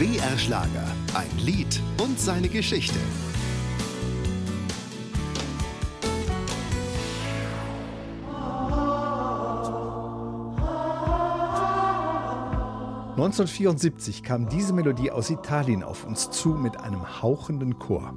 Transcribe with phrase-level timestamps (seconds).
[0.00, 0.86] BR Schlager.
[1.12, 2.98] Ein Lied und seine Geschichte.
[13.10, 18.14] (1974) kam diese Melodie aus Italien auf uns zu mit einem hauchenden Chor.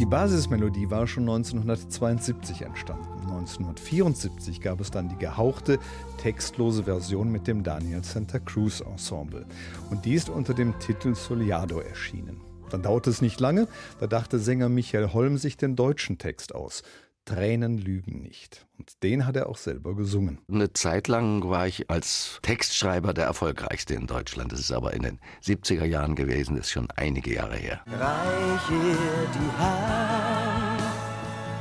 [0.00, 3.04] Die Basismelodie war schon 1972 entstanden.
[3.20, 5.78] 1974 gab es dann die gehauchte,
[6.16, 9.44] textlose Version mit dem Daniel Santa Cruz Ensemble.
[9.90, 12.40] Und die ist unter dem Titel Soliado erschienen.
[12.70, 13.68] Dann dauerte es nicht lange,
[13.98, 16.82] da dachte Sänger Michael Holm sich den deutschen Text aus.
[17.30, 18.66] Tränen lügen nicht.
[18.76, 20.38] Und den hat er auch selber gesungen.
[20.50, 24.50] Eine Zeit lang war ich als Textschreiber der erfolgreichste in Deutschland.
[24.50, 27.82] Das ist aber in den 70er Jahren gewesen, das ist schon einige Jahre her.
[27.86, 28.96] Reich ihr
[29.32, 30.82] die Hand,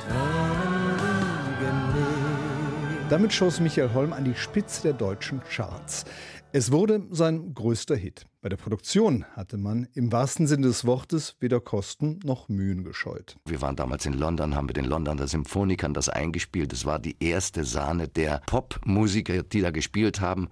[0.08, 0.98] Tränen
[1.60, 3.12] lügen nicht.
[3.12, 6.06] Damit schoss Michael Holm an die Spitze der deutschen Charts.
[6.52, 8.26] Es wurde sein größter Hit.
[8.42, 13.38] Bei der Produktion hatte man im wahrsten Sinne des Wortes weder Kosten noch Mühen gescheut.
[13.46, 16.74] Wir waren damals in London, haben mit den Londoner Symphonikern das eingespielt.
[16.74, 20.50] Es war die erste Sahne der Popmusiker, die da gespielt haben.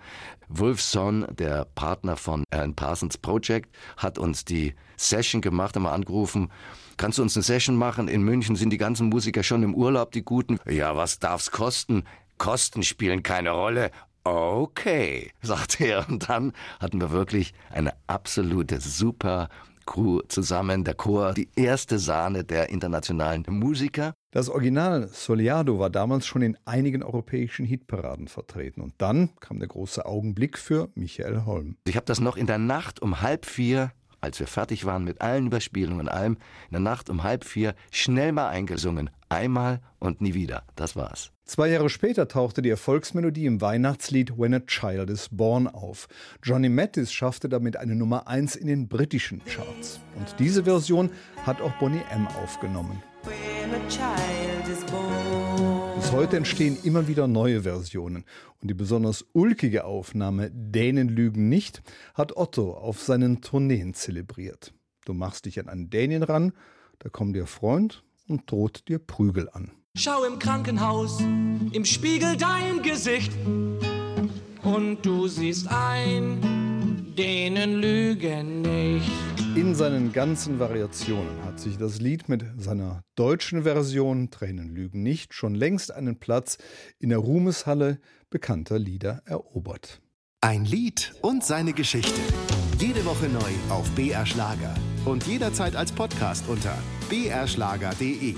[0.49, 6.51] Wolfson, der Partner von Alan Parsons Project, hat uns die Session gemacht, haben wir angerufen.
[6.97, 8.07] Kannst du uns eine Session machen?
[8.07, 10.59] In München sind die ganzen Musiker schon im Urlaub, die guten.
[10.69, 12.03] Ja, was darf's kosten?
[12.37, 13.89] Kosten spielen keine Rolle.
[14.29, 16.09] Okay, sagte er.
[16.09, 19.47] Und dann hatten wir wirklich eine absolute super
[19.85, 24.13] Crew zusammen, der Chor, die erste Sahne der internationalen Musiker.
[24.31, 28.81] Das Original Soliado war damals schon in einigen europäischen Hitparaden vertreten.
[28.81, 31.77] Und dann kam der große Augenblick für Michael Holm.
[31.85, 35.21] Ich habe das noch in der Nacht um halb vier als wir fertig waren mit
[35.21, 39.11] allen Überspielungen und allem, in der Nacht um halb vier schnell mal eingesungen.
[39.29, 40.63] Einmal und nie wieder.
[40.75, 41.31] Das war's.
[41.43, 46.07] Zwei Jahre später tauchte die Erfolgsmelodie im Weihnachtslied When a Child is Born auf.
[46.43, 49.99] Johnny Mattis schaffte damit eine Nummer 1 in den britischen Charts.
[50.15, 51.09] Und diese Version
[51.45, 52.27] hat auch Bonnie M.
[52.27, 53.01] aufgenommen.
[53.23, 55.95] When a child is born.
[55.97, 58.23] Bis heute entstehen immer wieder neue Versionen.
[58.61, 61.81] Und die besonders ulkige Aufnahme Dänen lügen nicht
[62.13, 64.73] hat Otto auf seinen Tourneen zelebriert.
[65.05, 66.53] Du machst dich an einen Dänien ran,
[66.99, 69.71] da kommt dir Freund und droht dir Prügel an.
[69.95, 73.31] Schau im Krankenhaus im Spiegel dein Gesicht
[74.63, 79.09] und du siehst ein, denen lügen nicht.
[79.55, 85.33] In seinen ganzen Variationen hat sich das Lied mit seiner deutschen Version Tränen lügen nicht
[85.33, 86.59] schon längst einen Platz
[86.99, 87.99] in der Ruhmeshalle
[88.29, 89.99] bekannter Lieder erobert.
[90.41, 92.21] Ein Lied und seine Geschichte.
[92.77, 94.75] Jede Woche neu auf BR Schlager
[95.07, 96.77] und jederzeit als Podcast unter
[97.09, 98.35] brschlager.de.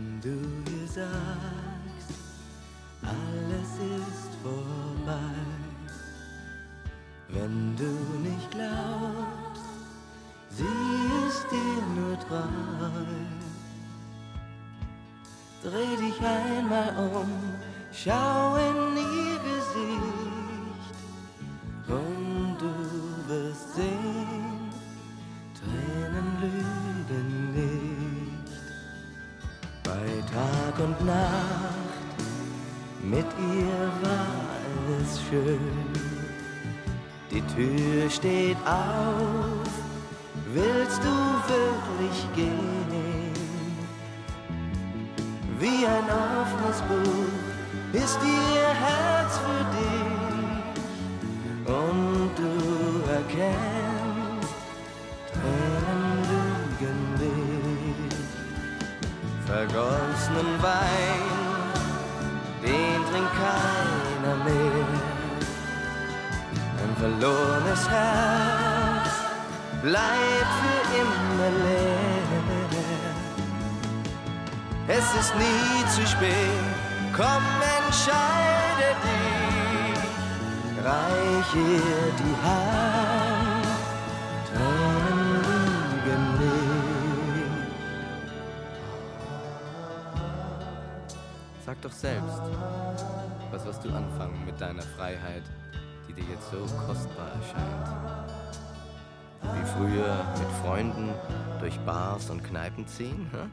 [0.00, 0.36] Wenn du
[0.72, 2.10] ihr sagst,
[3.02, 5.34] alles ist vorbei.
[7.28, 7.92] Wenn du
[8.26, 9.66] nicht glaubst,
[10.48, 10.64] sie
[11.28, 13.04] ist dir nur treu.
[15.62, 17.30] Dreh dich einmal um,
[17.92, 20.94] schau in ihr Gesicht
[21.88, 22.19] und
[30.80, 32.18] und Nacht,
[33.02, 34.26] mit ihr war
[34.66, 35.60] alles schön.
[37.30, 39.70] Die Tür steht auf,
[40.52, 41.14] willst du
[41.48, 42.90] wirklich gehen?
[45.58, 46.08] Wie ein
[46.40, 47.32] offenes Buch
[47.92, 50.10] ist ihr Herz für dich
[51.66, 52.54] und du
[53.10, 54.54] erkennst,
[55.32, 57.50] Tränen lügen nicht.
[60.20, 61.22] Vergossenen Wein,
[62.62, 64.86] den trinkt keiner mehr.
[66.82, 69.10] Ein verlorenes Herz
[69.82, 72.10] bleibt für immer leer.
[74.88, 76.64] Es ist nie zu spät,
[77.16, 77.44] komm,
[77.78, 80.00] entscheide dich.
[80.84, 83.39] reich ihr die Hand,
[91.70, 92.42] Sag doch selbst,
[93.52, 95.44] was wirst du anfangen mit deiner Freiheit,
[96.08, 97.88] die dir jetzt so kostbar erscheint?
[99.40, 101.10] Wie früher mit Freunden
[101.60, 103.30] durch Bars und Kneipen ziehen?
[103.30, 103.52] Hm?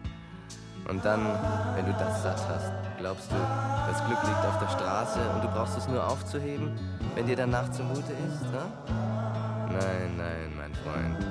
[0.90, 1.28] Und dann,
[1.76, 3.36] wenn du das satt hast, glaubst du,
[3.88, 6.72] das Glück liegt auf der Straße und du brauchst es nur aufzuheben,
[7.14, 8.42] wenn dir danach zumute ist?
[8.46, 8.72] Hm?
[9.74, 11.24] Nein, nein, mein Freund.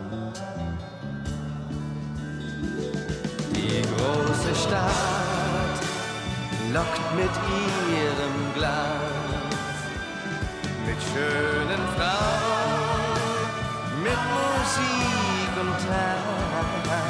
[3.57, 5.06] Die große Stadt
[6.73, 7.35] lockt mit
[7.95, 9.77] ihrem Glas,
[10.87, 13.21] mit schönen Frauen,
[14.03, 17.07] mit Musik und Tanz.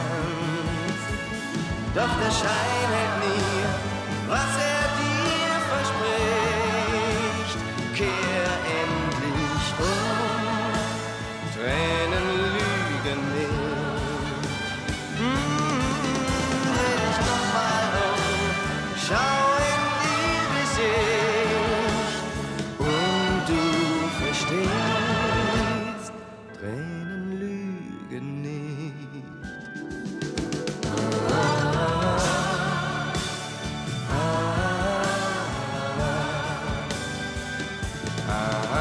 [1.94, 2.85] Doch der Schein
[38.36, 38.75] uh,